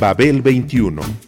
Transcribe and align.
Babel 0.00 0.40
21 0.42 1.00
I 1.00 1.27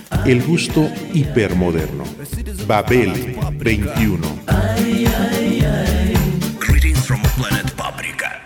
El 0.25 0.43
gusto 0.43 0.87
hipermoderno. 1.13 2.03
Babel 2.67 3.35
21. 3.57 4.27
Greetings 6.59 7.05
from 7.05 7.21
planet 7.37 7.71
Paprika. 7.75 8.41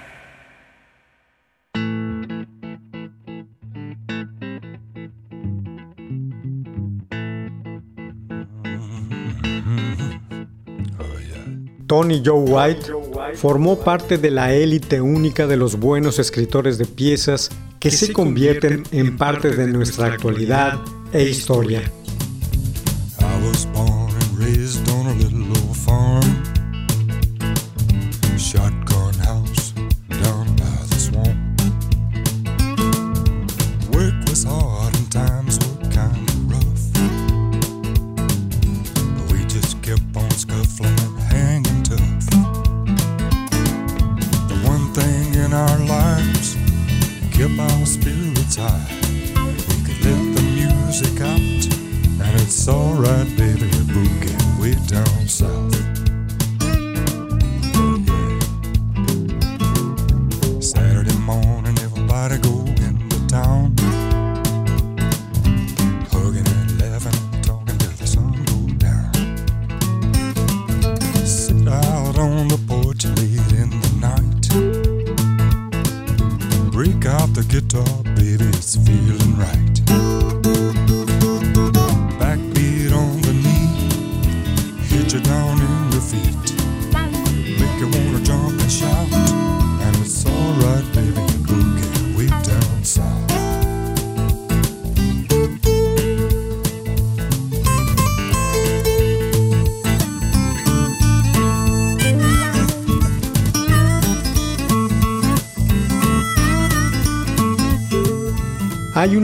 Tony 11.88 12.22
Joe 12.26 12.40
White 12.40 12.92
formó 13.36 13.80
parte 13.80 14.18
de 14.18 14.32
la 14.32 14.54
élite 14.54 15.02
única 15.02 15.46
de 15.46 15.58
los 15.58 15.80
buenos 15.80 16.20
escritores 16.20 16.78
de 16.78 16.86
piezas 16.86 17.52
que 17.80 17.92
se 17.92 18.14
convierten 18.14 18.84
en 18.92 19.18
parte 19.18 19.52
de 19.52 19.68
nuestra 19.68 20.08
actualidad 20.08 20.80
e 21.14 21.24
historia. 21.24 21.82
Out 77.78 77.86
the 77.86 78.04
guitar, 78.04 78.16
baby, 78.16 78.46
it's 78.46 78.76
feeling 78.76 79.05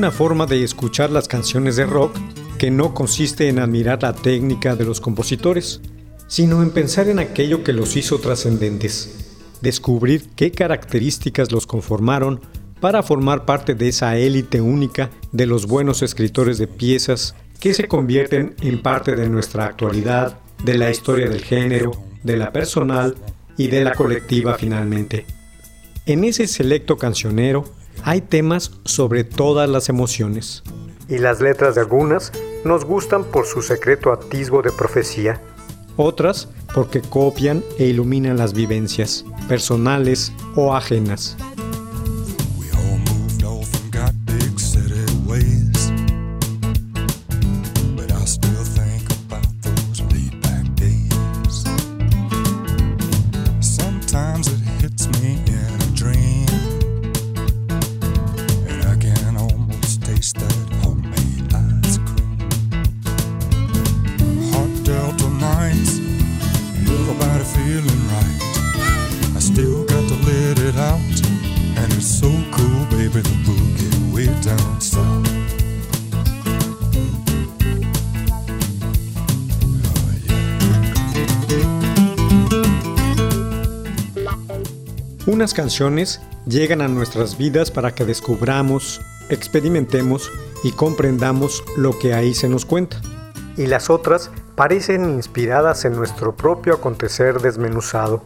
una 0.01 0.09
forma 0.09 0.47
de 0.47 0.63
escuchar 0.63 1.11
las 1.11 1.27
canciones 1.27 1.75
de 1.75 1.85
rock 1.85 2.17
que 2.57 2.71
no 2.71 2.95
consiste 2.95 3.49
en 3.49 3.59
admirar 3.59 4.01
la 4.01 4.13
técnica 4.13 4.75
de 4.75 4.83
los 4.83 4.99
compositores, 4.99 5.79
sino 6.25 6.63
en 6.63 6.71
pensar 6.71 7.07
en 7.07 7.19
aquello 7.19 7.63
que 7.63 7.71
los 7.71 7.95
hizo 7.95 8.17
trascendentes, 8.17 9.35
descubrir 9.61 10.29
qué 10.35 10.51
características 10.51 11.51
los 11.51 11.67
conformaron 11.67 12.41
para 12.79 13.03
formar 13.03 13.45
parte 13.45 13.75
de 13.75 13.89
esa 13.89 14.17
élite 14.17 14.59
única 14.59 15.11
de 15.33 15.45
los 15.45 15.67
buenos 15.67 16.01
escritores 16.01 16.57
de 16.57 16.65
piezas 16.65 17.35
que 17.59 17.75
se 17.75 17.87
convierten 17.87 18.55
en 18.61 18.81
parte 18.81 19.15
de 19.15 19.29
nuestra 19.29 19.65
actualidad, 19.65 20.39
de 20.63 20.79
la 20.79 20.89
historia 20.89 21.29
del 21.29 21.43
género, 21.43 21.91
de 22.23 22.37
la 22.37 22.51
personal 22.51 23.15
y 23.55 23.67
de 23.67 23.83
la 23.83 23.93
colectiva 23.93 24.55
finalmente. 24.55 25.27
En 26.07 26.23
ese 26.23 26.47
selecto 26.47 26.97
cancionero 26.97 27.80
hay 28.03 28.21
temas 28.21 28.71
sobre 28.85 29.23
todas 29.23 29.69
las 29.69 29.89
emociones. 29.89 30.63
Y 31.07 31.17
las 31.17 31.41
letras 31.41 31.75
de 31.75 31.81
algunas 31.81 32.31
nos 32.63 32.85
gustan 32.85 33.23
por 33.23 33.45
su 33.45 33.61
secreto 33.61 34.11
atisbo 34.11 34.61
de 34.61 34.71
profecía. 34.71 35.41
Otras 35.97 36.47
porque 36.73 37.01
copian 37.01 37.63
e 37.77 37.85
iluminan 37.85 38.37
las 38.37 38.53
vivencias, 38.53 39.25
personales 39.47 40.31
o 40.55 40.73
ajenas. 40.73 41.35
Unas 85.27 85.53
canciones 85.53 86.21
llegan 86.45 86.81
a 86.81 86.87
nuestras 86.87 87.37
vidas 87.37 87.71
para 87.71 87.93
que 87.93 88.05
descubramos, 88.05 89.01
experimentemos 89.29 90.31
y 90.63 90.71
comprendamos 90.71 91.63
lo 91.77 91.97
que 91.99 92.13
ahí 92.13 92.33
se 92.33 92.47
nos 92.47 92.65
cuenta. 92.65 93.01
Y 93.57 93.67
las 93.67 93.89
otras 93.89 94.31
parecen 94.55 95.05
inspiradas 95.05 95.85
en 95.85 95.95
nuestro 95.95 96.35
propio 96.35 96.75
acontecer 96.75 97.39
desmenuzado. 97.41 98.23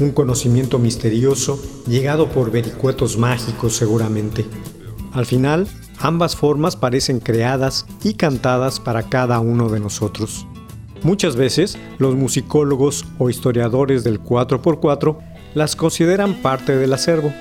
Un 0.00 0.10
conocimiento 0.10 0.80
misterioso 0.80 1.62
llegado 1.86 2.28
por 2.28 2.50
vericuetos 2.50 3.16
mágicos 3.16 3.76
seguramente. 3.76 4.44
Al 5.12 5.24
final, 5.24 5.68
ambas 6.00 6.34
formas 6.34 6.74
parecen 6.74 7.20
creadas 7.20 7.86
y 8.02 8.14
cantadas 8.14 8.80
para 8.80 9.04
cada 9.04 9.38
uno 9.38 9.68
de 9.68 9.78
nosotros. 9.78 10.48
Muchas 11.04 11.36
veces 11.36 11.78
los 11.98 12.16
musicólogos 12.16 13.04
o 13.18 13.30
historiadores 13.30 14.02
del 14.02 14.20
4x4 14.20 15.16
las 15.54 15.76
consideran 15.76 16.42
parte 16.42 16.76
del 16.76 16.92
acervo. 16.92 17.32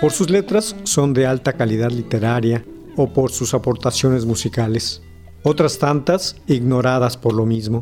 Por 0.00 0.12
sus 0.12 0.30
letras 0.30 0.76
son 0.84 1.12
de 1.12 1.26
alta 1.26 1.54
calidad 1.54 1.90
literaria 1.90 2.64
o 2.96 3.12
por 3.12 3.32
sus 3.32 3.52
aportaciones 3.52 4.24
musicales. 4.26 5.02
Otras 5.42 5.78
tantas 5.78 6.36
ignoradas 6.46 7.16
por 7.16 7.34
lo 7.34 7.46
mismo. 7.46 7.80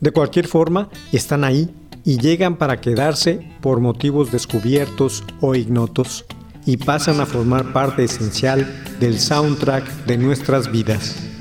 De 0.00 0.10
cualquier 0.10 0.48
forma, 0.48 0.90
están 1.12 1.44
ahí 1.44 1.70
y 2.04 2.18
llegan 2.18 2.56
para 2.56 2.80
quedarse 2.80 3.48
por 3.60 3.80
motivos 3.80 4.30
descubiertos 4.30 5.24
o 5.40 5.54
ignotos 5.54 6.24
y 6.66 6.76
pasan 6.76 7.20
a 7.20 7.26
formar 7.26 7.72
parte 7.72 8.04
esencial 8.04 8.66
del 9.00 9.18
soundtrack 9.18 10.06
de 10.06 10.18
nuestras 10.18 10.70
vidas. 10.70 11.33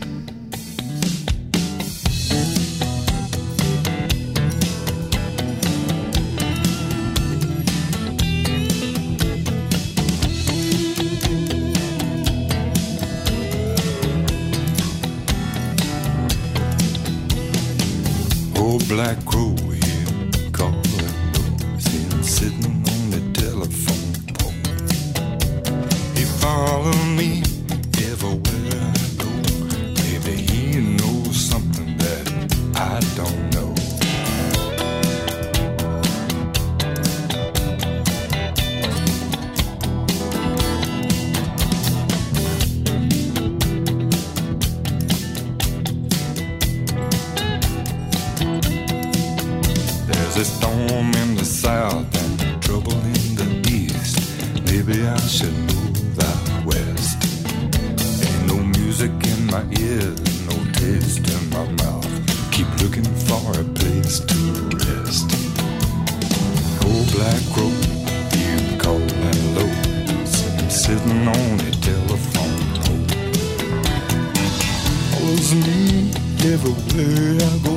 There's 50.35 50.49
a 50.49 50.51
storm 50.51 51.13
in 51.13 51.35
the 51.35 51.45
south 51.45 52.07
and 52.23 52.63
trouble 52.63 52.93
in 52.93 53.35
the 53.35 53.69
east. 53.69 54.17
Maybe 54.65 55.05
I 55.05 55.15
should 55.27 55.53
move 55.53 56.19
out 56.19 56.65
west. 56.65 57.21
Ain't 58.25 58.47
no 58.47 58.57
music 58.79 59.11
in 59.11 59.45
my 59.45 59.63
ears, 59.77 60.17
no 60.49 60.55
taste 60.73 61.29
in 61.29 61.49
my 61.51 61.67
mouth. 61.83 62.09
Keep 62.51 62.65
looking 62.81 63.05
for 63.27 63.45
a 63.59 63.63
place 63.77 64.21
to 64.21 64.39
rest. 64.81 65.29
Old 66.81 67.11
black 67.13 67.43
road, 67.53 67.85
you 68.33 68.57
calling 68.79 69.39
low. 69.53 69.69
Sitting 70.67 71.27
on 71.27 71.59
a 71.61 71.71
telephone 71.85 72.57
pole. 72.81 73.05
Always 75.13 75.53
me 75.53 76.09
everywhere 76.41 77.37
I 77.37 77.57
go. 77.63 77.72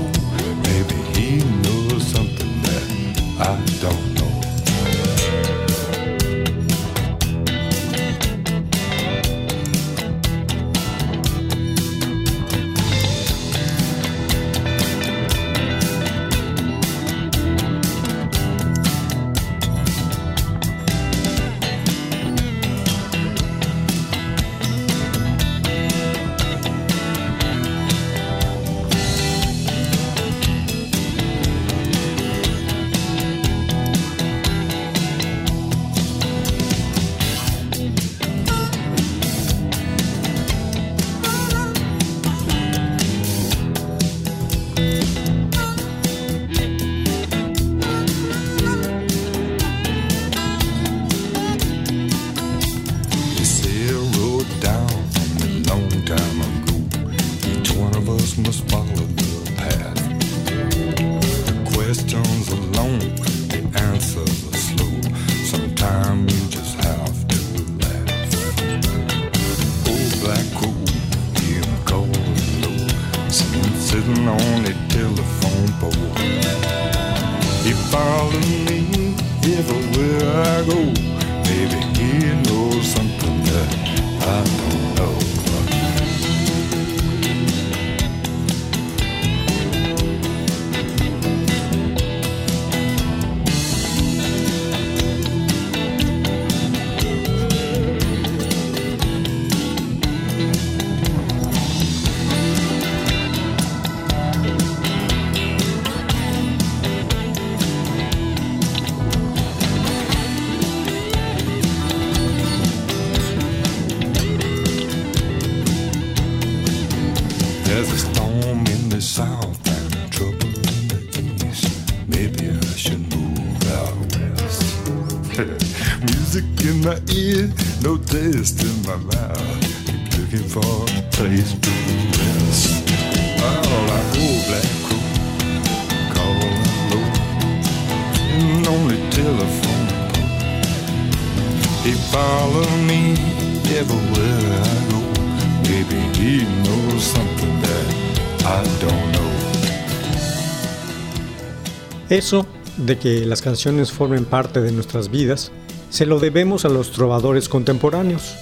Eso 152.11 152.45
de 152.77 152.99
que 152.99 153.25
las 153.25 153.41
canciones 153.41 153.93
formen 153.93 154.25
parte 154.25 154.61
de 154.61 154.73
nuestras 154.73 155.13
vidas, 155.13 155.53
se 155.89 156.07
lo 156.07 156.19
debemos 156.19 156.65
a 156.65 156.71
los 156.71 156.91
trovadores 156.91 157.49
contemporáneos. 157.49 158.35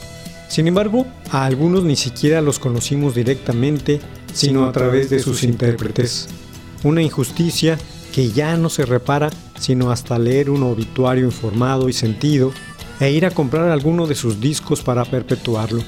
Sin 0.49 0.67
embargo, 0.67 1.07
a 1.31 1.45
algunos 1.45 1.85
ni 1.85 1.97
siquiera 1.97 2.41
los 2.41 2.59
conocimos 2.59 3.15
directamente, 3.15 4.01
sino 4.33 4.65
a 4.65 4.73
través 4.73 5.11
de 5.11 5.19
sus 5.19 5.43
intérpretes. 5.43 6.29
Una 6.83 7.03
injusticia 7.03 7.77
que 8.15 8.31
ya 8.31 8.57
no 8.57 8.71
se 8.71 8.87
repara 8.87 9.29
sino 9.59 9.91
hasta 9.91 10.19
leer 10.19 10.51
un 10.51 10.63
obituario 10.63 11.25
informado 11.25 11.89
y 11.89 11.93
sentido 11.93 12.53
e 13.01 13.11
ir 13.11 13.27
a 13.27 13.31
comprar 13.31 13.71
alguno 13.71 14.07
de 14.07 14.15
sus 14.15 14.41
discos 14.41 14.83
para 14.83 15.05
perpetuarlo. 15.05 15.83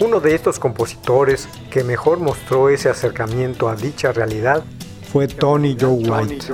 Uno 0.00 0.20
de 0.20 0.34
estos 0.34 0.58
compositores 0.58 1.48
que 1.70 1.84
mejor 1.84 2.18
mostró 2.18 2.68
ese 2.68 2.88
acercamiento 2.88 3.68
a 3.68 3.76
dicha 3.76 4.12
realidad 4.12 4.64
fue 5.12 5.28
Tony 5.28 5.76
Joe 5.78 5.92
White. 5.92 6.46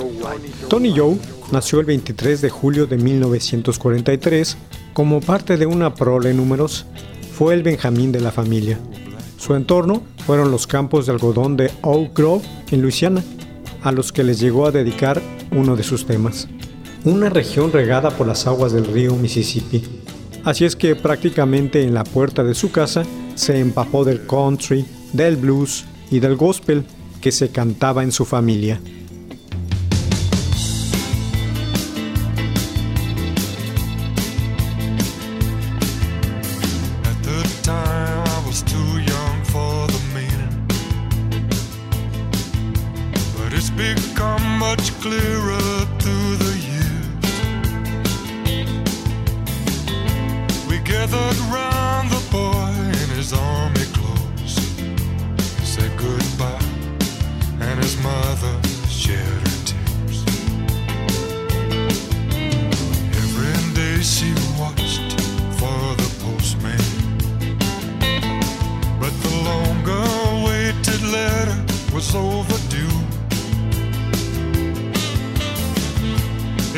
Tony 0.68 0.92
Joe 0.94 1.16
nació 1.52 1.80
el 1.80 1.86
23 1.86 2.40
de 2.40 2.50
julio 2.50 2.86
de 2.86 2.98
1943 2.98 4.56
como 4.92 5.20
parte 5.20 5.56
de 5.56 5.66
una 5.66 5.94
prole 5.94 6.34
numerosa. 6.34 6.84
Fue 7.32 7.54
el 7.54 7.62
Benjamín 7.62 8.10
de 8.10 8.20
la 8.20 8.32
familia. 8.32 8.80
Su 9.38 9.54
entorno 9.54 10.02
fueron 10.26 10.50
los 10.50 10.66
campos 10.66 11.06
de 11.06 11.12
algodón 11.12 11.56
de 11.56 11.70
Oak 11.82 12.18
Grove 12.18 12.44
en 12.72 12.82
Luisiana, 12.82 13.22
a 13.82 13.92
los 13.92 14.12
que 14.12 14.24
les 14.24 14.40
llegó 14.40 14.66
a 14.66 14.72
dedicar 14.72 15.22
uno 15.52 15.76
de 15.76 15.84
sus 15.84 16.04
temas. 16.04 16.48
Una 17.04 17.30
región 17.30 17.72
regada 17.72 18.10
por 18.10 18.26
las 18.26 18.46
aguas 18.46 18.72
del 18.72 18.84
río 18.84 19.14
Mississippi. 19.14 19.84
Así 20.44 20.64
es 20.64 20.74
que 20.74 20.96
prácticamente 20.96 21.82
en 21.82 21.94
la 21.94 22.04
puerta 22.04 22.42
de 22.42 22.54
su 22.54 22.72
casa 22.72 23.04
se 23.34 23.60
empapó 23.60 24.04
del 24.04 24.26
country, 24.26 24.84
del 25.12 25.36
blues 25.36 25.84
y 26.10 26.18
del 26.18 26.36
gospel 26.36 26.84
que 27.20 27.32
se 27.32 27.50
cantaba 27.50 28.02
en 28.02 28.12
su 28.12 28.24
familia. 28.24 28.80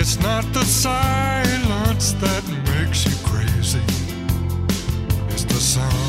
It's 0.00 0.18
not 0.20 0.44
the 0.54 0.64
silence 0.64 2.12
that 2.12 2.42
makes 2.72 3.04
you 3.04 3.12
crazy, 3.22 3.82
it's 5.28 5.44
the 5.44 5.60
sound 5.60 5.99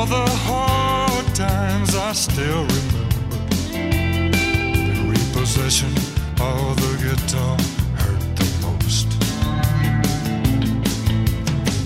all 0.00 0.06
the 0.06 0.30
hard 0.48 1.26
times, 1.34 1.94
I 1.94 2.12
still 2.12 2.64
remember 2.64 3.36
the 3.70 5.04
repossession 5.12 5.92
of 6.40 6.76
the 6.82 6.92
guitar 7.04 7.56
hurt 8.00 8.24
the 8.40 8.48
most. 8.64 9.08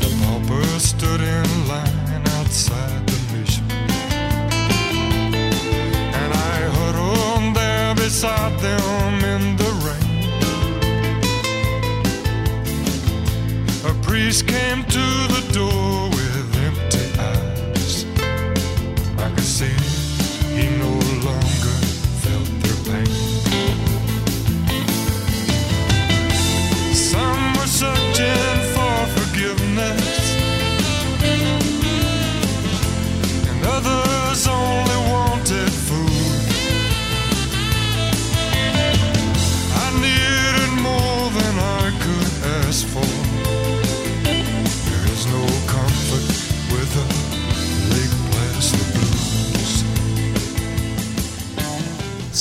The 0.01 0.11
pauper 0.21 0.65
stood 0.79 1.23
in 1.23 1.49
line 1.67 2.23
outside 2.39 3.05
the 3.09 3.19
mission. 3.37 3.67
And 6.21 6.31
I 6.33 6.57
huddled 6.77 7.57
there 7.57 7.95
beside 7.97 8.57
them 8.61 9.25
in 9.35 9.57
the 9.57 9.73
rain. 9.87 10.11
A 13.91 13.93
priest 14.05 14.47
came 14.47 14.84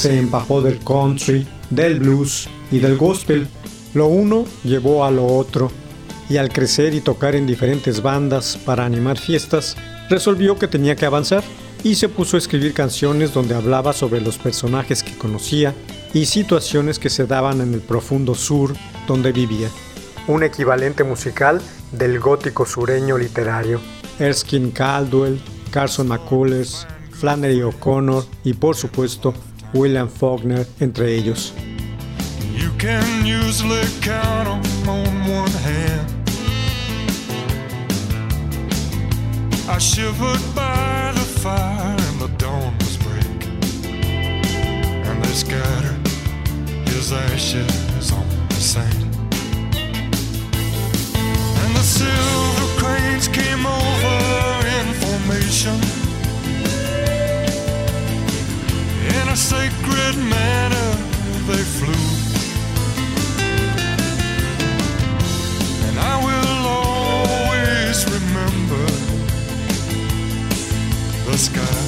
Se 0.03 0.19
empapó 0.19 0.61
del 0.61 0.79
country, 0.79 1.47
del 1.69 2.01
blues 2.01 2.49
y 2.69 2.79
del 2.79 2.97
gospel. 2.97 3.47
Lo 3.93 4.07
uno 4.07 4.43
llevó 4.65 5.05
a 5.05 5.11
lo 5.11 5.25
otro, 5.25 5.71
y 6.29 6.35
al 6.35 6.49
crecer 6.49 6.93
y 6.93 6.99
tocar 6.99 7.35
en 7.35 7.47
diferentes 7.47 8.01
bandas 8.01 8.59
para 8.65 8.83
animar 8.83 9.17
fiestas, 9.17 9.77
resolvió 10.09 10.59
que 10.59 10.67
tenía 10.67 10.97
que 10.97 11.05
avanzar 11.05 11.41
y 11.85 11.95
se 11.95 12.09
puso 12.09 12.35
a 12.35 12.39
escribir 12.39 12.73
canciones 12.73 13.33
donde 13.33 13.55
hablaba 13.55 13.93
sobre 13.93 14.19
los 14.19 14.37
personajes 14.37 15.03
que 15.03 15.17
conocía 15.17 15.73
y 16.13 16.25
situaciones 16.25 16.99
que 16.99 17.09
se 17.09 17.25
daban 17.25 17.61
en 17.61 17.73
el 17.73 17.79
profundo 17.79 18.35
sur 18.35 18.73
donde 19.07 19.31
vivía. 19.31 19.69
Un 20.27 20.43
equivalente 20.43 21.05
musical 21.05 21.61
del 21.93 22.19
gótico 22.19 22.65
sureño 22.65 23.17
literario. 23.17 23.79
Erskine 24.19 24.71
Caldwell, 24.71 25.39
Carson 25.71 26.09
McCullers, 26.09 26.85
Flannery 27.11 27.61
O'Connor 27.61 28.25
y 28.43 28.51
por 28.51 28.75
supuesto 28.75 29.33
William 29.73 30.07
Faulkner 30.07 30.65
entre 30.79 31.17
ellos. 31.17 31.53
You 32.51 32.69
can 32.77 33.25
usually 33.25 33.85
count 34.01 34.47
on 34.47 34.61
one 35.27 35.51
hand. 35.63 36.09
I 39.67 39.79
shivered 39.79 40.43
by 40.55 41.11
the 41.15 41.25
fire 41.41 41.97
and 41.97 42.19
the 42.21 42.27
dawn 42.37 42.77
was 42.77 42.97
breaking. 42.97 43.59
And 45.05 45.23
they 45.23 45.33
scattered 45.33 46.07
his 46.87 47.11
ashes 47.11 48.11
on 48.11 48.27
the 48.49 48.55
sand. 48.55 49.12
Sacred 59.43 60.15
manner 60.15 60.89
they 61.47 61.63
flew. 61.75 62.03
And 65.87 65.95
I 65.99 66.15
will 66.27 66.61
always 66.81 67.97
remember 68.15 68.85
the 71.27 71.37
sky, 71.37 71.82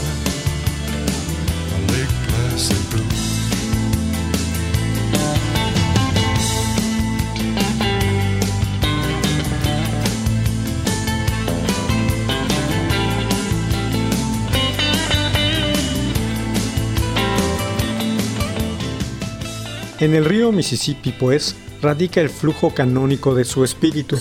En 20.05 20.13
el 20.13 20.23
río 20.23 20.51
Mississippi, 20.51 21.13
pues, 21.13 21.55
radica 21.81 22.21
el 22.21 22.29
flujo 22.29 22.71
canónico 22.71 23.33
de 23.33 23.43
su 23.43 23.63
espíritu. 23.63 24.19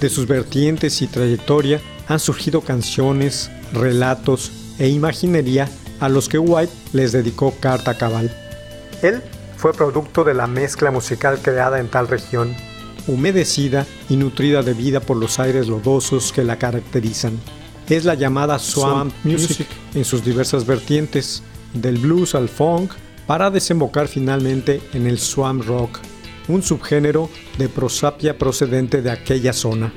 De 0.00 0.08
sus 0.08 0.26
vertientes 0.26 1.02
y 1.02 1.06
trayectoria 1.06 1.82
han 2.06 2.18
surgido 2.18 2.62
canciones, 2.62 3.50
relatos 3.74 4.50
e 4.78 4.88
imaginería 4.88 5.68
a 6.00 6.08
los 6.08 6.30
que 6.30 6.38
White 6.38 6.72
les 6.94 7.12
dedicó 7.12 7.54
carta 7.60 7.98
cabal. 7.98 8.34
Él 9.02 9.22
fue 9.58 9.74
producto 9.74 10.24
de 10.24 10.32
la 10.32 10.46
mezcla 10.46 10.90
musical 10.90 11.40
creada 11.42 11.78
en 11.78 11.88
tal 11.88 12.08
región, 12.08 12.56
humedecida 13.06 13.86
y 14.08 14.16
nutrida 14.16 14.62
de 14.62 14.72
vida 14.72 15.00
por 15.00 15.18
los 15.18 15.38
aires 15.38 15.68
lodosos 15.68 16.32
que 16.32 16.42
la 16.42 16.56
caracterizan. 16.56 17.38
Es 17.90 18.06
la 18.06 18.14
llamada 18.14 18.58
swamp 18.58 19.12
music 19.24 19.68
en 19.92 20.06
sus 20.06 20.24
diversas 20.24 20.64
vertientes, 20.64 21.42
del 21.74 21.98
blues 21.98 22.34
al 22.34 22.48
funk, 22.48 22.92
para 23.28 23.50
desembocar 23.50 24.08
finalmente 24.08 24.80
en 24.94 25.06
el 25.06 25.18
swamp 25.18 25.62
rock, 25.66 25.98
un 26.48 26.62
subgénero 26.62 27.28
de 27.58 27.68
prosapia 27.68 28.38
procedente 28.38 29.02
de 29.02 29.10
aquella 29.10 29.52
zona. 29.52 29.92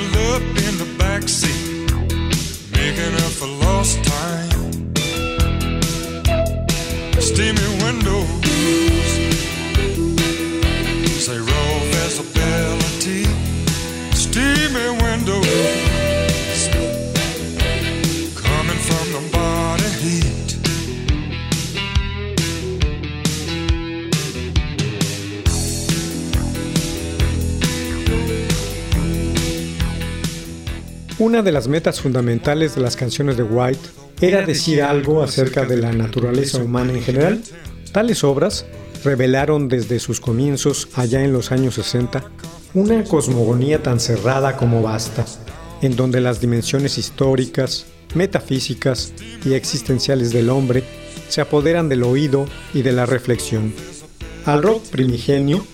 Snuggled 0.00 0.16
up 0.16 0.42
in 0.42 0.78
the 0.78 0.94
back 0.98 1.28
seat, 1.28 1.92
making 2.72 3.14
up 3.14 3.32
for 3.32 3.46
lost 3.46 4.02
time. 4.04 4.92
Steamy 7.20 7.79
Una 31.30 31.42
de 31.42 31.52
las 31.52 31.68
metas 31.68 32.00
fundamentales 32.00 32.74
de 32.74 32.80
las 32.80 32.96
canciones 32.96 33.36
de 33.36 33.44
White 33.44 33.88
era 34.20 34.44
decir 34.44 34.82
algo 34.82 35.22
acerca 35.22 35.64
de 35.64 35.76
la 35.76 35.92
naturaleza 35.92 36.58
humana 36.58 36.92
en 36.92 37.04
general, 37.04 37.40
Tales 37.92 38.24
obras 38.24 38.66
revelaron 39.04 39.68
desde 39.68 40.00
sus 40.00 40.18
comienzos, 40.18 40.88
allá 40.96 41.22
en 41.22 41.32
los 41.32 41.52
años 41.52 41.74
60, 41.74 42.24
una 42.74 43.04
cosmogonía 43.04 43.80
tan 43.80 44.00
cerrada 44.00 44.56
como 44.56 44.82
vasta, 44.82 45.24
en 45.82 45.94
donde 45.94 46.20
las 46.20 46.40
dimensiones 46.40 46.98
históricas, 46.98 47.86
metafísicas 48.16 49.12
y 49.44 49.52
existenciales 49.52 50.32
del 50.32 50.50
hombre 50.50 50.82
se 51.28 51.40
apoderan 51.40 51.88
del 51.88 52.02
oído 52.02 52.46
y 52.74 52.82
de 52.82 52.90
la 52.90 53.06
reflexión. 53.06 53.72
Al 54.46 54.64
rock 54.64 54.82
primigenio 54.88 55.64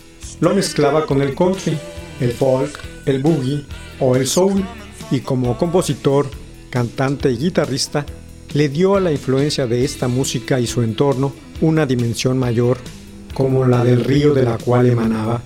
lo 0.41 0.55
mezclaba 0.55 1.07
con 1.07 1.23
el 1.23 1.35
country, 1.35 1.79
el 2.21 2.33
folk, 2.33 2.79
el 3.07 3.23
boogie 3.23 3.65
o 4.01 4.17
el 4.17 4.27
soul, 4.27 4.63
y 5.11 5.21
como 5.21 5.57
compositor, 5.57 6.29
cantante 6.71 7.31
y 7.31 7.37
guitarrista, 7.37 8.05
le 8.53 8.69
dio 8.69 8.97
a 8.97 9.01
la 9.01 9.13
influencia 9.13 9.67
de 9.67 9.85
esta 9.85 10.09
música 10.09 10.61
y 10.61 10.67
su 10.67 10.83
entorno 10.83 11.33
una 11.61 11.87
dimensión 11.87 12.39
mayor, 12.39 12.79
como 13.35 13.67
la 13.67 13.85
del 13.85 14.05
río 14.05 14.35
de 14.35 14.45
la 14.45 14.59
cual 14.59 14.87
emanaba. 14.87 15.43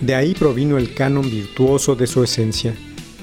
De 0.00 0.14
ahí 0.14 0.34
provino 0.34 0.78
el 0.78 0.94
canon 0.94 1.28
virtuoso 1.28 1.94
de 1.94 2.06
su 2.06 2.22
esencia. 2.22 2.74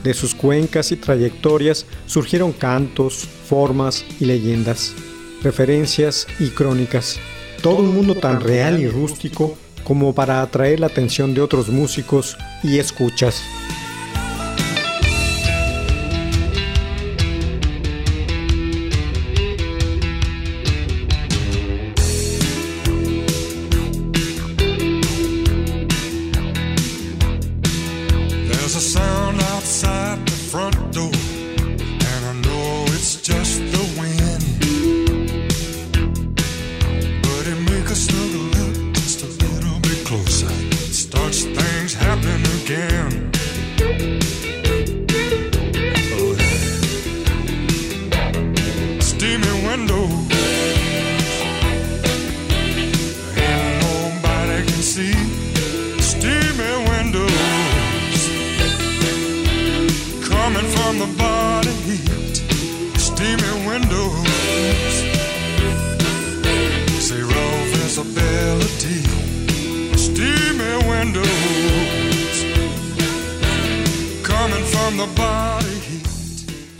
De 0.04 0.13
sus 0.13 0.36
cuencas 0.36 0.92
y 0.92 0.98
trayectorias 0.98 1.86
surgieron 2.06 2.51
cantos, 2.51 3.27
formas 3.48 4.06
y 4.20 4.25
leyendas, 4.25 4.94
referencias 5.42 6.27
y 6.39 6.50
crónicas. 6.50 7.20
Todo 7.62 7.77
un 7.77 7.96
mundo 7.96 8.15
tan 8.15 8.42
real 8.42 8.80
y 8.80 8.88
rústico 8.88 9.58
como 9.84 10.13
para 10.13 10.42
atraer 10.42 10.80
la 10.80 10.88
atención 10.88 11.34
de 11.34 11.42
otros 11.42 11.70
músicos 11.70 12.38
y 12.63 12.80
escuchas. 12.80 13.42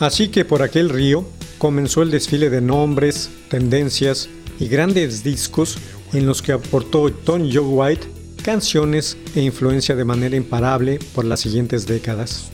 Así 0.06 0.28
que 0.28 0.46
por 0.46 0.62
aquel 0.62 0.90
río 0.90 1.26
comenzó 1.58 2.04
el 2.04 2.12
desfile 2.12 2.52
de 2.52 2.62
nombres, 2.62 3.32
tendencias 3.50 4.30
y 4.60 4.68
grandes 4.68 5.24
discos 5.24 5.80
en 6.14 6.28
los 6.28 6.44
que 6.44 6.52
aportó 6.52 7.12
Tony 7.12 7.52
Joe 7.52 7.66
White 7.66 8.08
canciones 8.44 9.18
e 9.36 9.42
influencia 9.42 9.96
de 9.96 10.06
manera 10.06 10.36
imparable 10.36 11.00
por 11.16 11.26
las 11.26 11.40
siguientes 11.40 11.88
décadas. 11.88 12.52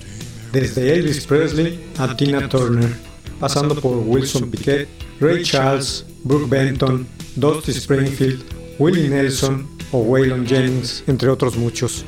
Desde 0.53 0.93
Elvis 0.93 1.25
Presley 1.25 1.77
a 1.97 2.15
Tina 2.15 2.47
Turner, 2.47 2.95
pasando 3.37 3.75
por 3.75 3.97
Wilson 3.97 4.49
Piquet, 4.49 4.87
Ray 5.19 5.43
Charles, 5.43 6.05
Brooke 6.23 6.49
Benton, 6.49 7.05
Dusty 7.35 7.71
Springfield, 7.71 8.45
Willie 8.79 9.09
Nelson 9.09 9.67
o 9.91 9.97
Waylon 9.97 10.47
Jennings, 10.47 11.03
entre 11.05 11.27
otros 11.27 11.57
muchos. 11.57 12.05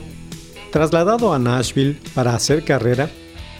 Trasladado 0.71 1.33
a 1.33 1.37
Nashville 1.37 1.99
para 2.15 2.33
hacer 2.33 2.63
carrera, 2.63 3.11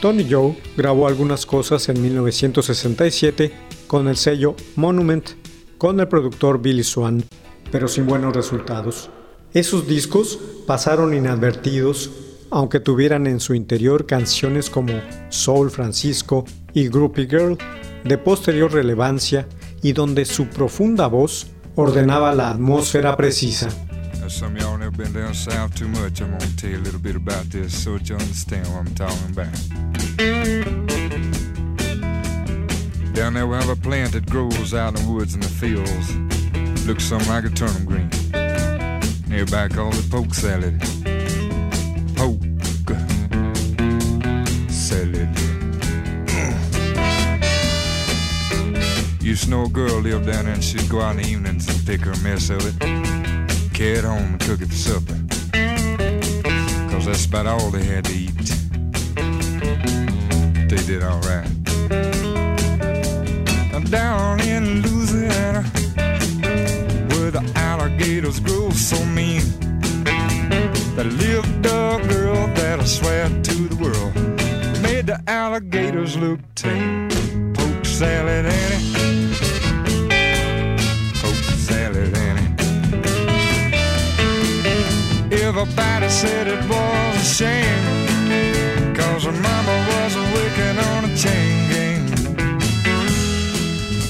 Tony 0.04 0.28
Joe 0.30 0.54
grabó 0.76 1.08
algunas 1.08 1.46
cosas 1.46 1.88
en 1.88 2.02
1967 2.02 3.54
con 3.88 4.10
el 4.10 4.18
sello 4.18 4.54
Monument 4.76 5.30
con 5.78 5.98
el 5.98 6.10
productor 6.10 6.62
Billy 6.62 6.84
Swan, 6.84 7.24
pero 7.72 7.88
sin 7.88 8.06
buenos 8.06 8.36
resultados. 8.36 9.10
Esos 9.54 9.88
discos 9.88 10.38
pasaron 10.68 11.14
inadvertidos, 11.14 12.12
aunque 12.50 12.82
tuvieran 12.82 13.28
en 13.28 13.40
su 13.40 13.54
interior 13.56 14.06
canciones 14.06 14.70
como 14.70 14.92
Soul 15.30 15.72
Francisco 15.72 16.44
y 16.74 16.90
Groupie 16.90 17.30
Girl, 17.30 17.58
de 18.04 18.18
posterior 18.18 18.74
relevancia 18.74 19.48
y 19.82 19.94
donde 19.94 20.26
su 20.26 20.48
profunda 20.48 21.08
voz 21.08 21.48
ordenaba 21.76 22.36
la 22.36 22.50
atmósfera 22.50 23.16
precisa. 23.16 23.70
Some 24.30 24.56
of 24.56 24.62
y'all 24.62 24.78
never 24.78 24.92
been 24.92 25.12
down 25.12 25.34
south 25.34 25.76
too 25.76 25.88
much, 25.88 26.22
I'm 26.22 26.32
gonna 26.32 26.46
tell 26.56 26.70
you 26.70 26.78
a 26.78 26.80
little 26.80 27.00
bit 27.00 27.16
about 27.16 27.46
this 27.46 27.84
so 27.84 27.98
that 27.98 28.08
you 28.08 28.16
understand 28.16 28.68
what 28.68 28.78
I'm 28.78 28.96
talking 28.96 29.30
about. 29.32 29.54
Down 33.14 33.34
there 33.34 33.48
we 33.48 33.56
have 33.56 33.70
a 33.70 33.76
plant 33.76 34.14
that 34.14 34.26
grows 34.30 34.74
out 34.74 34.98
in 34.98 35.06
the 35.06 35.12
woods 35.12 35.34
and 35.34 35.44
the 35.44 35.50
fields. 35.50 36.16
Looks 36.88 37.04
something 37.04 37.30
like 37.30 37.46
a 37.46 37.50
turnip 37.50 37.86
green. 37.86 38.10
Nearby 39.28 39.68
called 39.68 39.96
it 39.96 40.10
poke 40.10 40.34
salad. 40.34 40.80
Poke 42.16 42.42
salad. 44.70 45.30
Used 49.22 49.44
to 49.46 49.50
know 49.50 49.66
a 49.66 49.70
girl 49.70 50.00
lived 50.00 50.28
down 50.28 50.46
there 50.46 50.54
and 50.54 50.64
she'd 50.64 50.90
go 50.90 51.02
out 51.02 51.18
in 51.18 51.24
the 51.24 51.30
evenings 51.30 51.68
and 51.68 51.86
pick 51.86 52.02
her 52.02 52.16
mess 52.24 52.50
of 52.50 52.66
it 52.66 53.23
carry 53.74 54.02
home 54.02 54.34
and 54.34 54.40
cook 54.40 54.62
it 54.62 54.68
for 54.68 54.76
supper. 54.76 55.20
Cause 56.92 57.06
that's 57.06 57.26
about 57.26 57.48
all 57.48 57.70
they 57.72 57.84
had 57.84 58.06
to 58.06 58.14
eat. 58.14 58.34
They 60.70 60.82
did 60.86 61.04
alright. 61.04 61.50
Down 63.90 64.40
in 64.42 64.82
Louisiana, 64.82 65.62
where 67.10 67.30
the 67.30 67.44
alligators 67.56 68.40
grow 68.40 68.72
so 68.72 68.98
mean, 69.06 69.44
there 70.96 71.06
lived 71.06 71.66
a 71.68 72.02
girl 72.10 72.48
that 72.56 72.80
I 72.80 72.86
swear 72.86 73.30
to 73.30 73.68
the 73.68 73.76
world 73.76 74.16
made 74.82 75.06
the 75.06 75.22
alligators 75.28 76.18
look 76.18 76.40
tame. 76.56 77.10
Poke 77.54 77.86
salad, 77.86 78.48
Annie. 78.48 79.03
Everybody 85.64 86.10
said 86.10 86.48
it 86.48 86.60
was 86.68 87.16
a 87.16 87.24
shame 87.24 88.94
Cause 88.94 89.24
her 89.24 89.32
mama 89.32 89.76
was 89.92 90.14
a 90.18 90.24
wicked 90.36 90.78
on 90.90 91.06
a 91.06 91.16
chain 91.16 91.70
gang. 91.72 92.04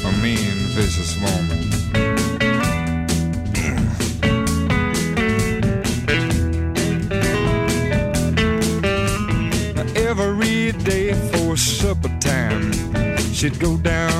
A 0.03 0.11
mean, 0.17 0.57
vicious 0.73 1.15
woman. 1.21 1.59
Every 9.95 10.71
day 10.83 11.13
for 11.31 11.55
supper 11.55 12.09
time 12.19 12.71
She'd 13.31 13.59
go 13.59 13.77
down 13.77 14.12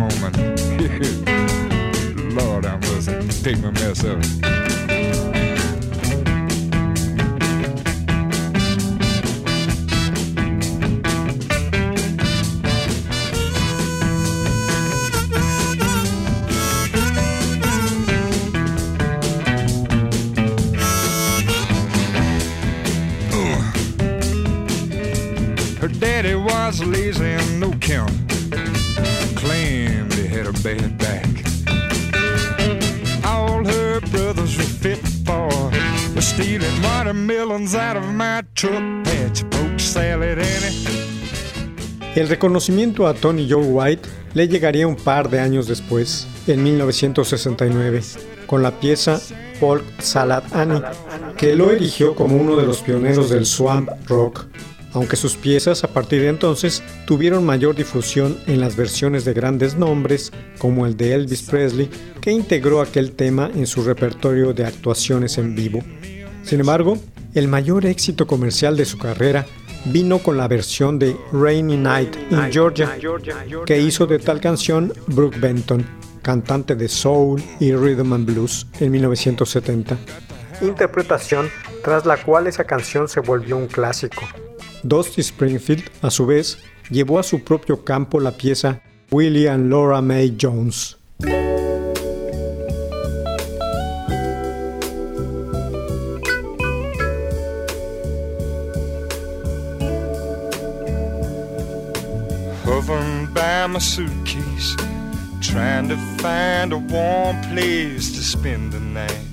moment. 0.00 0.34
Lord 2.34 2.64
I 2.64 2.76
must 2.76 3.44
take 3.44 3.60
my 3.60 3.70
mess 3.70 4.02
up. 4.02 4.18
Her 25.78 25.88
daddy 25.88 26.34
was 26.34 26.82
lazy 26.82 27.24
and 27.24 27.60
no 27.60 27.72
count. 27.80 28.29
Claimed 29.40 30.12
he 30.12 30.26
had 30.26 30.46
a 30.46 30.52
bad 30.62 30.98
back. 30.98 31.26
All 33.24 33.64
her 33.64 34.00
brothers 34.12 34.56
were 34.56 34.62
fit 34.64 34.98
for 35.24 35.48
was 36.14 36.26
stealing 36.26 36.82
watermelons 36.82 37.74
out 37.74 37.96
of 37.96 38.04
my 38.04 38.42
truck 38.54 38.82
patch, 39.04 39.42
poke 39.50 39.80
salad 39.80 40.38
it. 40.38 40.74
El 42.16 42.28
reconocimiento 42.28 43.06
a 43.06 43.14
Tony 43.14 43.48
Joe 43.48 43.64
White 43.64 44.08
le 44.34 44.48
llegaría 44.48 44.86
un 44.86 44.96
par 44.96 45.30
de 45.30 45.40
años 45.40 45.66
después, 45.66 46.26
en 46.46 46.62
1969, 46.62 48.02
con 48.46 48.62
la 48.62 48.72
pieza 48.72 49.20
Folk 49.58 49.84
Salad 50.00 50.42
Annie, 50.52 50.82
que 51.36 51.54
lo 51.54 51.70
erigió 51.70 52.14
como 52.14 52.36
uno 52.36 52.56
de 52.56 52.66
los 52.66 52.82
pioneros 52.82 53.30
del 53.30 53.46
swamp 53.46 53.90
rock, 54.06 54.46
aunque 54.92 55.16
sus 55.16 55.36
piezas 55.36 55.84
a 55.84 55.88
partir 55.88 56.22
de 56.22 56.28
entonces 56.28 56.82
tuvieron 57.06 57.44
mayor 57.44 57.74
difusión 57.74 58.36
en 58.46 58.60
las 58.60 58.76
versiones 58.76 59.24
de 59.24 59.32
grandes 59.32 59.76
nombres 59.76 60.32
como 60.58 60.86
el 60.86 60.96
de 60.96 61.14
Elvis 61.14 61.42
Presley, 61.42 61.90
que 62.20 62.32
integró 62.32 62.80
aquel 62.80 63.12
tema 63.12 63.50
en 63.54 63.66
su 63.66 63.82
repertorio 63.82 64.52
de 64.52 64.64
actuaciones 64.64 65.38
en 65.38 65.54
vivo. 65.54 65.80
Sin 66.42 66.60
embargo, 66.60 66.98
el 67.34 67.48
mayor 67.48 67.86
éxito 67.86 68.26
comercial 68.26 68.76
de 68.76 68.84
su 68.84 68.98
carrera 68.98 69.46
vino 69.86 70.18
con 70.18 70.36
la 70.36 70.48
versión 70.48 70.98
de 70.98 71.16
Rainy 71.32 71.76
Night 71.76 72.16
in 72.30 72.52
Georgia 72.52 72.96
que 73.64 73.80
hizo 73.80 74.06
de 74.06 74.18
tal 74.18 74.40
canción 74.40 74.92
Brooke 75.06 75.38
Benton, 75.38 75.86
cantante 76.22 76.74
de 76.74 76.88
soul 76.88 77.42
y 77.60 77.72
rhythm 77.72 78.12
and 78.12 78.26
blues 78.26 78.66
en 78.80 78.90
1970. 78.90 79.96
Interpretación 80.60 81.48
tras 81.82 82.04
la 82.04 82.18
cual 82.18 82.46
esa 82.46 82.64
canción 82.64 83.08
se 83.08 83.20
volvió 83.20 83.56
un 83.56 83.66
clásico. 83.66 84.22
Dusty 84.82 85.22
Springfield, 85.22 85.84
a 86.02 86.10
su 86.10 86.26
vez, 86.26 86.58
llevó 86.90 87.18
a 87.18 87.22
su 87.22 87.42
propio 87.44 87.84
campo 87.84 88.20
la 88.20 88.32
pieza 88.32 88.82
Willie 89.10 89.48
and 89.48 89.70
Laura 89.70 90.00
May 90.00 90.36
Jones. 90.36 90.96
trying 105.50 105.88
to 105.88 105.96
find 106.22 106.72
a 106.72 106.78
warm 106.78 107.40
place 107.52 108.12
to 108.12 108.22
spend 108.22 108.72
the 108.72 108.80
night. 108.80 109.29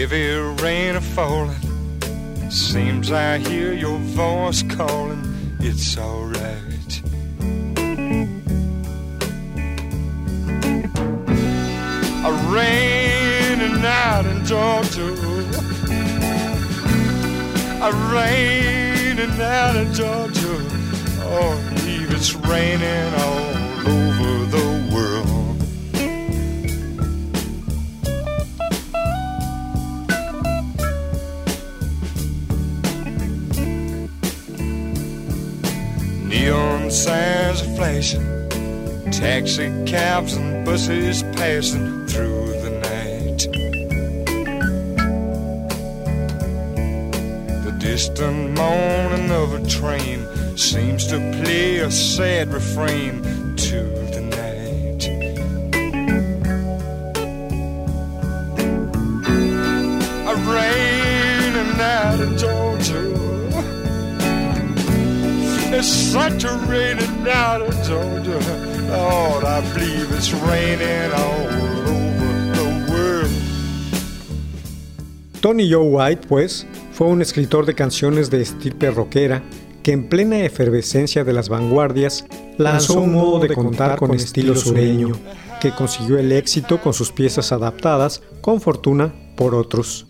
Heavy 0.00 0.30
rain 0.62 0.96
a 0.96 1.00
falling, 1.00 1.60
seems 2.50 3.12
I 3.12 3.36
hear 3.36 3.74
your 3.74 3.98
voice 3.98 4.62
calling. 4.62 5.22
It's 5.60 5.98
alright. 5.98 7.02
A 12.24 12.32
rainy 12.48 13.68
night 13.82 14.24
in 14.24 14.42
Georgia 14.46 15.30
a 17.82 17.92
raining 18.14 19.40
out 19.40 19.76
in 19.76 19.92
Georgia. 19.92 20.56
Oh, 21.32 21.72
believe 21.74 22.10
it's 22.12 22.34
raining 22.34 23.14
all 23.24 23.50
over 23.86 24.39
Neon 36.50 36.90
signs 36.90 37.62
are 37.62 37.76
flashing, 37.76 38.26
taxi 39.12 39.68
cabs 39.86 40.34
and 40.34 40.66
buses 40.66 41.22
passing 41.38 42.08
through 42.08 42.46
the 42.64 42.70
night. 42.70 43.38
The 47.64 47.70
distant 47.78 48.50
moaning 48.58 49.30
of 49.30 49.54
a 49.54 49.64
train 49.68 50.26
seems 50.56 51.06
to 51.06 51.18
play 51.40 51.76
a 51.76 51.90
sad 51.90 52.52
refrain 52.52 53.22
such 66.10 66.44
a 66.44 66.56
rainy 66.68 67.06
night 67.22 67.62
in 67.62 67.84
Georgia. 67.84 68.40
Lord, 68.90 69.44
I 69.44 69.60
believe 69.72 70.10
it's 70.16 70.32
raining 70.32 71.12
all 71.12 71.46
over 71.46 72.30
the 72.56 72.66
world. 72.90 73.30
Tony 75.40 75.70
Joe 75.70 75.84
White, 75.84 76.26
pues, 76.26 76.66
fue 76.92 77.06
un 77.06 77.22
escritor 77.22 77.64
de 77.64 77.74
canciones 77.74 78.28
de 78.28 78.40
estirpe 78.40 78.90
rockera 78.90 79.42
que 79.84 79.92
en 79.92 80.08
plena 80.08 80.40
efervescencia 80.44 81.22
de 81.22 81.32
las 81.32 81.48
vanguardias 81.48 82.26
lanzó 82.58 83.00
un 83.00 83.12
modo 83.12 83.38
de 83.38 83.54
contar 83.54 83.96
con 83.96 84.12
estilo 84.12 84.56
sureño, 84.56 85.12
que 85.60 85.70
consiguió 85.70 86.18
el 86.18 86.32
éxito 86.32 86.80
con 86.80 86.92
sus 86.92 87.12
piezas 87.12 87.52
adaptadas, 87.52 88.20
con 88.40 88.60
fortuna, 88.60 89.14
por 89.36 89.54
otros. 89.54 90.06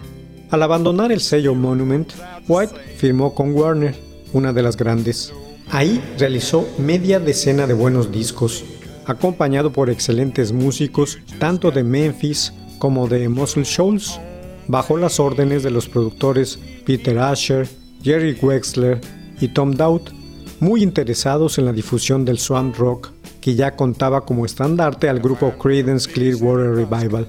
Al 0.51 0.63
abandonar 0.63 1.13
el 1.13 1.21
sello 1.21 1.55
Monument, 1.55 2.11
White 2.49 2.75
firmó 2.97 3.35
con 3.35 3.53
Warner, 3.53 3.95
una 4.33 4.53
de 4.55 4.63
las 4.63 4.77
grandes. 4.79 5.33
Ahí 5.73 6.03
realizó 6.19 6.69
media 6.79 7.21
decena 7.21 7.69
de 7.69 7.75
buenos 7.75 8.11
discos, 8.11 8.65
acompañado 9.07 9.71
por 9.71 9.89
excelentes 9.89 10.53
músicos 10.53 11.21
tanto 11.39 11.71
de 11.71 11.85
Memphis 11.85 12.53
como 12.81 13.07
de 13.07 13.29
Muscle 13.29 13.63
Shoals, 13.63 14.19
bajo 14.67 14.97
las 14.97 15.21
órdenes 15.21 15.63
de 15.63 15.71
los 15.71 15.89
productores 15.89 16.59
Peter 16.85 17.17
Asher, 17.21 17.69
Jerry 18.03 18.37
Wexler 18.43 19.01
y 19.41 19.47
Tom 19.47 19.71
Dowd, 19.71 20.11
muy 20.59 20.83
interesados 20.83 21.57
en 21.59 21.67
la 21.67 21.73
difusión 21.73 22.25
del 22.25 22.39
swamp 22.39 22.77
rock 22.77 23.13
que 23.41 23.55
ya 23.55 23.77
contaba 23.77 24.23
como 24.27 24.45
estandarte 24.45 25.09
al 25.09 25.21
grupo 25.21 25.53
Creedence 25.53 26.11
Clearwater 26.11 26.75
Revival. 26.75 27.29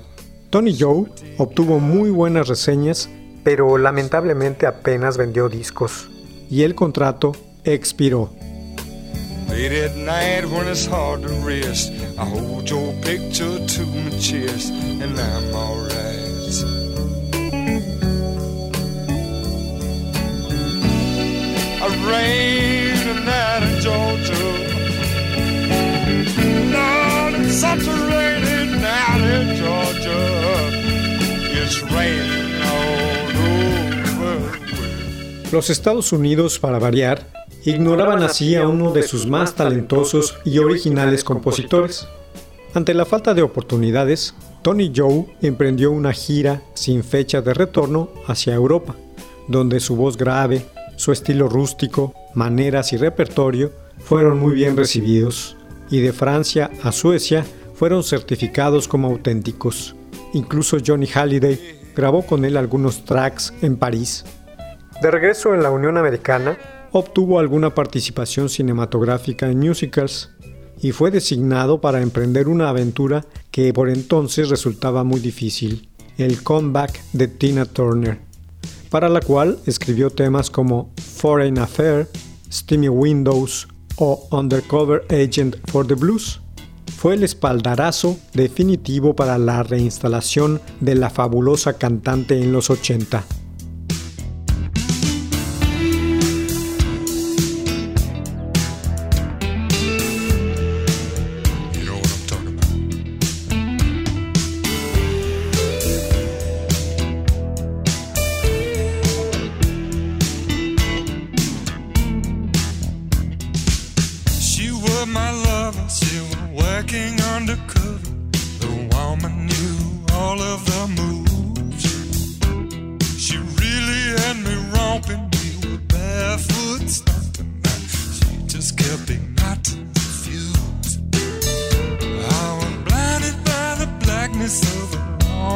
Tony 0.49 0.75
Joe 0.77 1.05
obtuvo 1.37 1.79
muy 1.79 2.09
buenas 2.09 2.47
reseñas, 2.47 3.07
pero 3.43 3.77
lamentablemente 3.77 4.65
apenas 4.65 5.15
vendió 5.15 5.47
discos, 5.47 6.09
y 6.49 6.63
el 6.63 6.73
contrato 6.73 7.33
expiró. 7.63 8.29
Late 9.49 9.85
at 9.85 9.95
night 9.95 10.45
when 10.45 10.67
it's 10.67 10.85
hard 10.85 11.23
to 11.23 11.33
rest, 11.45 11.91
I 12.17 12.25
hold 12.25 12.69
your 12.69 12.93
picture 13.01 13.65
to 13.65 13.85
my 13.85 14.09
chest 14.19 14.71
and 14.71 15.19
I'm 15.19 15.53
alright. 15.53 15.91
In 23.61 23.79
Georgia. 23.81 24.33
Lord, 26.71 27.33
it's 27.41 27.55
such 27.55 27.87
a 27.87 27.95
rainy 28.09 28.79
night 28.79 29.21
in 29.21 29.55
Georgia. 29.55 30.19
It's 31.51 31.81
raining 31.83 32.61
all 32.61 33.29
over. 33.49 34.57
Los 35.51 35.69
Estados 35.69 36.11
Unidos, 36.11 36.59
para 36.59 36.79
variar, 36.79 37.25
ignoraban 37.63 38.23
así 38.23 38.55
a 38.55 38.67
uno 38.67 38.91
de 38.91 39.03
sus 39.03 39.27
más 39.27 39.55
talentosos 39.55 40.37
y 40.45 40.57
originales 40.57 41.23
compositores. 41.23 42.07
Ante 42.73 42.93
la 42.93 43.05
falta 43.05 43.33
de 43.33 43.41
oportunidades, 43.41 44.33
Tony 44.61 44.91
Joe 44.95 45.25
emprendió 45.41 45.91
una 45.91 46.13
gira 46.13 46.61
sin 46.73 47.03
fecha 47.03 47.41
de 47.41 47.53
retorno 47.53 48.09
hacia 48.27 48.53
Europa, 48.53 48.95
donde 49.47 49.79
su 49.79 49.95
voz 49.95 50.17
grave, 50.17 50.65
su 50.95 51.11
estilo 51.11 51.49
rústico, 51.49 52.13
maneras 52.33 52.93
y 52.93 52.97
repertorio 52.97 53.71
fueron 53.99 54.39
muy 54.39 54.53
bien 54.53 54.77
recibidos, 54.77 55.57
y 55.89 55.99
de 55.99 56.13
Francia 56.13 56.71
a 56.83 56.91
Suecia 56.91 57.45
fueron 57.73 58.03
certificados 58.03 58.87
como 58.87 59.07
auténticos. 59.07 59.95
Incluso 60.33 60.77
Johnny 60.85 61.07
Halliday 61.07 61.79
grabó 61.95 62.25
con 62.25 62.45
él 62.45 62.55
algunos 62.55 63.03
tracks 63.03 63.53
en 63.61 63.75
París. 63.75 64.23
De 65.01 65.11
regreso 65.11 65.53
en 65.53 65.63
la 65.63 65.71
Unión 65.71 65.97
Americana, 65.97 66.57
obtuvo 66.91 67.39
alguna 67.39 67.73
participación 67.73 68.49
cinematográfica 68.49 69.49
en 69.49 69.59
musicals 69.59 70.29
y 70.81 70.91
fue 70.91 71.11
designado 71.11 71.79
para 71.79 72.01
emprender 72.01 72.47
una 72.47 72.69
aventura 72.69 73.25
que 73.51 73.71
por 73.73 73.89
entonces 73.89 74.49
resultaba 74.49 75.03
muy 75.03 75.19
difícil, 75.19 75.89
el 76.17 76.43
comeback 76.43 77.03
de 77.13 77.27
Tina 77.27 77.65
Turner, 77.65 78.19
para 78.89 79.09
la 79.09 79.21
cual 79.21 79.59
escribió 79.65 80.09
temas 80.09 80.49
como 80.49 80.91
Foreign 80.97 81.59
Affair, 81.59 82.07
Steamy 82.51 82.89
Windows 82.89 83.67
o 83.97 84.27
Undercover 84.31 85.05
Agent 85.09 85.57
for 85.69 85.85
the 85.85 85.95
Blues. 85.95 86.41
Fue 86.97 87.13
el 87.13 87.23
espaldarazo 87.23 88.17
definitivo 88.33 89.15
para 89.15 89.37
la 89.37 89.63
reinstalación 89.63 90.61
de 90.81 90.95
la 90.95 91.09
fabulosa 91.09 91.73
cantante 91.73 92.41
en 92.41 92.51
los 92.51 92.69
80. 92.69 93.23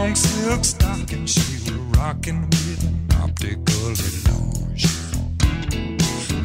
Long 0.05 0.15
silk 0.15 0.63
stocking. 0.63 1.25
She 1.25 1.41
was 1.63 1.71
rocking 1.97 2.41
with 2.49 2.83
an 2.83 3.07
optical 3.23 3.87
illusion. 3.87 5.27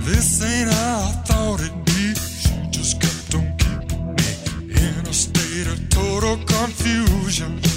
This 0.05 0.42
ain't 0.42 0.73
how 0.73 1.01
I 1.01 1.12
thought 1.27 1.61
it'd 1.61 1.85
be. 1.85 2.14
She 2.14 2.55
just 2.70 3.01
kept 3.01 3.35
on 3.35 3.46
keeping 3.59 4.14
me 4.16 4.31
in 4.68 5.07
a 5.07 5.12
state 5.12 5.66
of 5.66 5.79
total 5.90 6.37
confusion. 6.46 7.69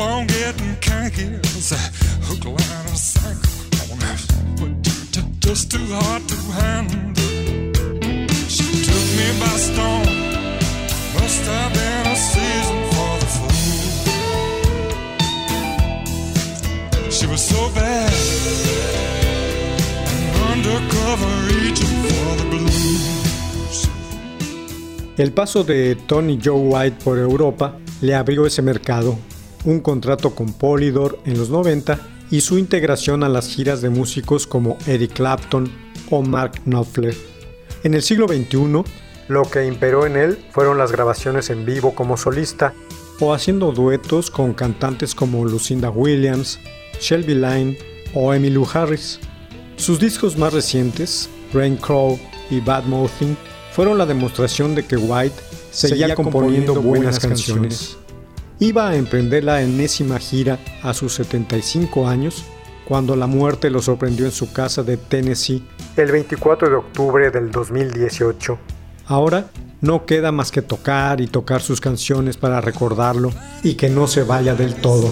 On 0.00 0.26
getting 0.26 0.76
cranky 0.80 1.28
as 1.58 1.72
a 1.72 1.78
hook, 2.24 2.44
line, 2.46 2.86
and 2.88 2.96
sinker. 2.96 3.50
But 4.58 4.72
just 5.40 5.70
too 5.70 5.86
hard 5.90 6.22
to 6.26 6.36
handle. 6.58 7.14
She 8.48 8.64
took 8.86 9.06
me 9.18 9.28
by 9.38 9.56
storm. 9.58 10.08
Must 11.14 11.44
have 11.44 11.72
been 11.74 12.06
a 12.06 12.16
season 12.16 12.80
for 12.92 13.12
the 13.20 13.26
fool. 13.34 13.52
She 17.10 17.26
was 17.26 17.42
so 17.42 17.68
bad 17.74 18.12
undercover 20.50 21.34
agent 21.62 22.06
for 22.08 22.36
the 22.36 22.44
blues. 22.48 23.88
El 25.18 25.32
paso 25.32 25.62
de 25.62 25.94
Tony 26.06 26.38
Joe 26.42 26.58
White 26.58 27.04
por 27.04 27.18
Europa 27.18 27.76
le 28.00 28.14
abrió 28.14 28.46
ese 28.46 28.62
mercado, 28.62 29.18
un 29.64 29.80
contrato 29.80 30.34
con 30.34 30.52
Polydor 30.52 31.18
en 31.24 31.38
los 31.38 31.50
90 31.50 31.98
y 32.30 32.40
su 32.40 32.58
integración 32.58 33.24
a 33.24 33.28
las 33.28 33.48
giras 33.48 33.82
de 33.82 33.90
músicos 33.90 34.46
como 34.46 34.78
Eric 34.86 35.14
Clapton 35.14 35.70
o 36.10 36.22
Mark 36.22 36.60
Knopfler. 36.64 37.14
En 37.82 37.94
el 37.94 38.02
siglo 38.02 38.28
XXI, 38.28 38.84
lo 39.28 39.42
que 39.42 39.64
imperó 39.64 40.06
en 40.06 40.16
él 40.16 40.38
fueron 40.52 40.78
las 40.78 40.92
grabaciones 40.92 41.50
en 41.50 41.64
vivo 41.64 41.94
como 41.94 42.16
solista 42.16 42.74
o 43.20 43.34
haciendo 43.34 43.72
duetos 43.72 44.30
con 44.30 44.54
cantantes 44.54 45.14
como 45.14 45.44
Lucinda 45.44 45.90
Williams, 45.90 46.58
Shelby 47.00 47.34
Lynne 47.34 47.78
o 48.14 48.32
Emmylou 48.32 48.66
Harris. 48.72 49.20
Sus 49.76 49.98
discos 49.98 50.36
más 50.36 50.52
recientes, 50.52 51.28
Rain 51.52 51.76
Crow 51.76 52.18
y 52.50 52.60
Bad 52.60 52.84
Mouthing, 52.84 53.36
fueron 53.72 53.98
la 53.98 54.06
demostración 54.06 54.74
de 54.74 54.84
que 54.84 54.96
White 54.96 55.36
seguía, 55.70 56.14
componiendo, 56.14 56.80
buenas 56.80 57.18
canciones. 57.18 57.96
Iba 58.62 58.90
a 58.90 58.96
emprender 58.96 59.42
la 59.42 59.62
enésima 59.62 60.18
gira 60.18 60.58
a 60.82 60.92
sus 60.92 61.14
75 61.14 62.06
años 62.06 62.44
cuando 62.84 63.16
la 63.16 63.26
muerte 63.26 63.70
lo 63.70 63.80
sorprendió 63.80 64.26
en 64.26 64.32
su 64.32 64.52
casa 64.52 64.82
de 64.82 64.98
Tennessee 64.98 65.64
el 65.96 66.12
24 66.12 66.68
de 66.68 66.76
octubre 66.76 67.30
del 67.30 67.50
2018. 67.50 68.58
Ahora 69.06 69.46
no 69.80 70.04
queda 70.04 70.30
más 70.30 70.50
que 70.50 70.60
tocar 70.60 71.22
y 71.22 71.26
tocar 71.26 71.62
sus 71.62 71.80
canciones 71.80 72.36
para 72.36 72.60
recordarlo 72.60 73.32
y 73.62 73.76
que 73.76 73.88
no 73.88 74.06
se 74.06 74.24
vaya 74.24 74.54
del 74.54 74.74
todo. 74.74 75.10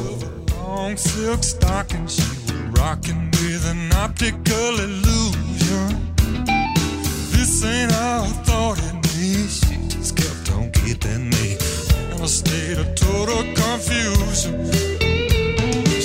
State 12.28 12.76
of 12.76 12.94
total 12.94 13.42
confusion. 13.54 14.52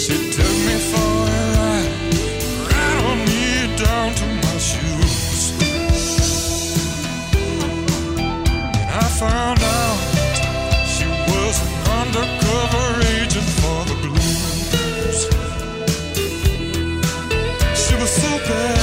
She 0.03 0.15
took 0.31 0.55
me 0.67 0.77
for 0.89 1.13
a 1.27 1.43
ride, 1.57 1.93
rattled 2.71 3.21
me 3.27 3.43
down 3.83 4.09
to 4.19 4.25
my 4.43 4.57
shoes. 4.69 5.51
And 8.79 8.89
I 8.89 9.07
found 9.21 9.59
out 9.77 9.99
she 10.93 11.05
was 11.29 11.55
an 11.67 11.73
undercover 11.99 12.87
agent 13.19 13.49
for 13.59 13.79
the 13.89 13.95
blues. 14.03 15.19
She 17.83 17.93
was 18.01 18.11
so 18.23 18.31
bad, 18.47 18.82